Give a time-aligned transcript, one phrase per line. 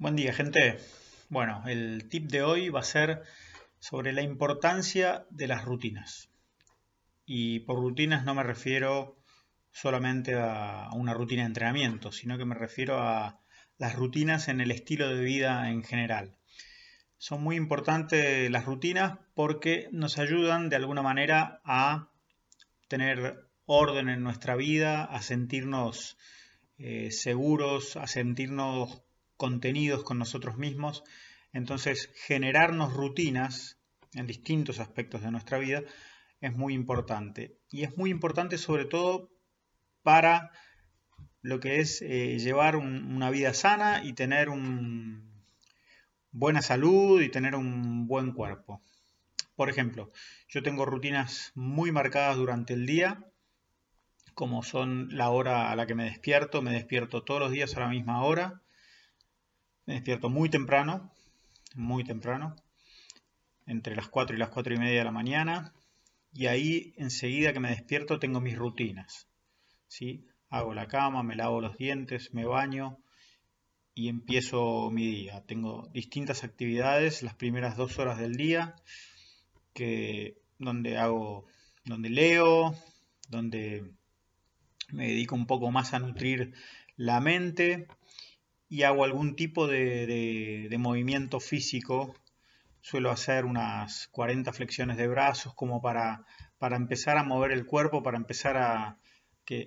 [0.00, 0.78] Buen día, gente.
[1.28, 3.22] Bueno, el tip de hoy va a ser
[3.80, 6.30] sobre la importancia de las rutinas.
[7.26, 9.18] Y por rutinas no me refiero
[9.70, 13.40] solamente a una rutina de entrenamiento, sino que me refiero a
[13.76, 16.34] las rutinas en el estilo de vida en general.
[17.18, 22.08] Son muy importantes las rutinas porque nos ayudan de alguna manera a
[22.88, 26.16] tener orden en nuestra vida, a sentirnos
[26.78, 29.02] eh, seguros, a sentirnos
[29.40, 31.02] contenidos con nosotros mismos.
[31.54, 33.78] Entonces, generarnos rutinas
[34.12, 35.82] en distintos aspectos de nuestra vida
[36.42, 37.56] es muy importante.
[37.70, 39.30] Y es muy importante sobre todo
[40.02, 40.50] para
[41.40, 45.42] lo que es eh, llevar una vida sana y tener un,
[46.32, 48.82] buena salud y tener un buen cuerpo.
[49.56, 50.12] Por ejemplo,
[50.50, 53.24] yo tengo rutinas muy marcadas durante el día,
[54.34, 56.60] como son la hora a la que me despierto.
[56.60, 58.60] Me despierto todos los días a la misma hora.
[59.90, 61.10] Me despierto muy temprano,
[61.74, 62.54] muy temprano,
[63.66, 65.74] entre las 4 y las 4 y media de la mañana.
[66.32, 69.26] Y ahí enseguida que me despierto tengo mis rutinas.
[69.88, 70.28] ¿sí?
[70.48, 72.98] Hago la cama, me lavo los dientes, me baño
[73.92, 75.44] y empiezo mi día.
[75.48, 78.76] Tengo distintas actividades las primeras dos horas del día,
[79.74, 81.46] que, donde hago,
[81.84, 82.76] donde leo,
[83.28, 83.90] donde
[84.92, 86.54] me dedico un poco más a nutrir
[86.94, 87.88] la mente,
[88.70, 92.14] y hago algún tipo de, movimiento físico.
[92.80, 96.24] Suelo hacer unas 40 flexiones de brazos como para,
[96.58, 98.96] para empezar a mover el cuerpo, para empezar a,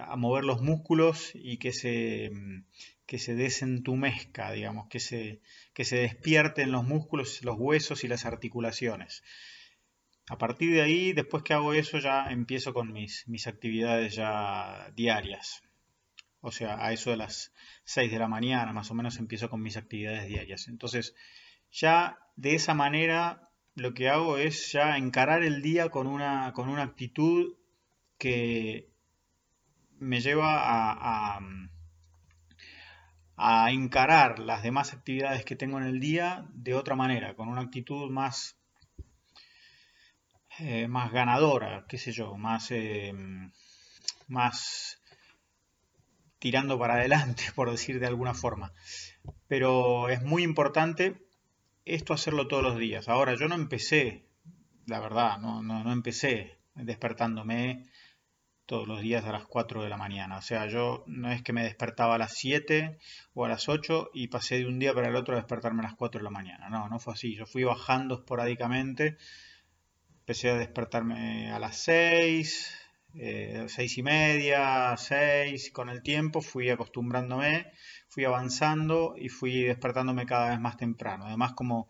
[0.00, 2.32] a mover los músculos y que se,
[3.04, 5.40] que se desentumezca, digamos, que se,
[5.74, 9.22] que se despierten los músculos, los huesos y las articulaciones.
[10.28, 14.90] A partir de ahí, después que hago eso, ya empiezo con mis, mis actividades ya
[14.96, 15.62] diarias
[16.46, 17.52] o sea, a eso de las
[17.86, 20.68] 6 de la mañana más o menos empiezo con mis actividades diarias.
[20.68, 21.12] Entonces,
[21.72, 26.68] ya de esa manera lo que hago es ya encarar el día con una, con
[26.68, 27.56] una actitud
[28.16, 28.92] que
[29.98, 31.40] me lleva a,
[33.36, 37.62] a, encarar las demás actividades que tengo en el día de otra manera, con una
[37.62, 38.56] actitud más,
[40.60, 43.12] eh, más ganadora, qué sé yo, más, eh,
[44.28, 45.02] más
[46.38, 48.72] tirando para adelante, por decir de alguna forma.
[49.48, 51.26] Pero es muy importante
[51.84, 53.08] esto hacerlo todos los días.
[53.08, 54.26] Ahora, yo no empecé,
[54.86, 57.84] la verdad, no, no, empecé despertándome
[58.66, 60.38] todos los días a las 4 de la mañana.
[60.38, 62.98] O sea, yo no es que me despertaba a las 7
[63.34, 65.84] o a las 8 y pasé de un día para el otro a despertarme a
[65.84, 66.68] las 4 de la mañana.
[66.68, 67.36] No, no fue así.
[67.36, 69.16] Yo fui bajando esporádicamente.
[70.20, 72.85] Empecé a despertarme a las 6,
[73.18, 77.72] eh, seis y media, seis, con el tiempo fui acostumbrándome,
[78.08, 81.24] fui avanzando y fui despertándome cada vez más temprano.
[81.26, 81.88] Además, como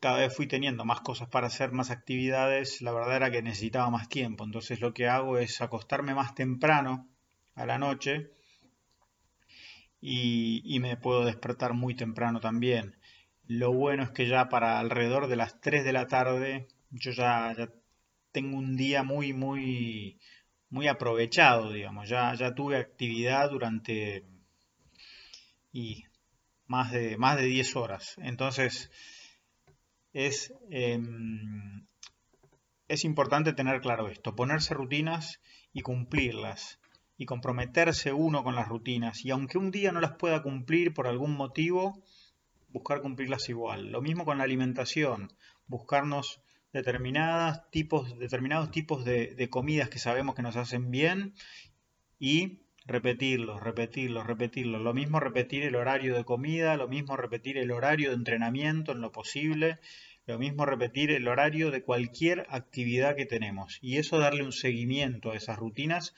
[0.00, 3.90] cada vez fui teniendo más cosas para hacer, más actividades, la verdad era que necesitaba
[3.90, 4.44] más tiempo.
[4.44, 7.08] Entonces lo que hago es acostarme más temprano
[7.54, 8.30] a la noche
[10.00, 12.96] y, me puedo despertar muy temprano también.
[13.46, 17.52] Lo bueno es que ya para alrededor de las 3 de la tarde yo ya,
[17.56, 17.68] ya
[18.36, 20.20] tengo un día muy, muy,
[20.68, 22.06] muy aprovechado, digamos.
[22.06, 24.26] Ya, ya tuve actividad durante
[25.72, 26.04] y
[26.66, 28.16] más de, más de 10 horas.
[28.18, 28.90] Entonces,
[30.12, 31.86] es, em,
[32.88, 35.40] es importante tener claro esto, ponerse rutinas
[35.72, 36.78] y cumplirlas
[37.16, 39.24] y comprometerse uno con las rutinas.
[39.24, 42.02] Y aunque un día no las pueda cumplir por algún motivo,
[42.68, 43.90] buscar cumplirlas igual.
[43.92, 45.32] Lo mismo con la alimentación,
[45.68, 46.42] buscarnos
[47.70, 51.34] tipos, determinados tipos de, comidas que sabemos que nos hacen bien
[52.18, 54.80] y repetirlos, repetirlos, repetirlos.
[54.82, 59.00] Lo mismo repetir el horario de comida, lo mismo repetir el horario de entrenamiento en
[59.00, 59.78] lo posible,
[60.26, 63.78] lo mismo repetir el horario de cualquier actividad que tenemos.
[63.80, 66.14] Y eso darle un seguimiento a esas rutinas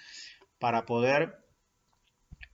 [0.59, 1.39] para poder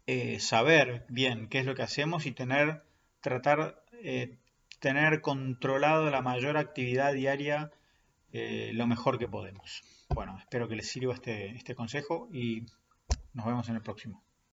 [0.06, 2.82] eh, saber bien qué es lo que hacemos y tener,
[3.20, 4.36] tratar, eh,
[4.80, 7.72] tener controlado la mayor actividad diaria
[8.36, 9.84] eh, lo mejor que podemos.
[10.12, 12.66] Bueno, espero que les sirva este, este consejo y
[13.32, 14.24] nos vemos en el próximo.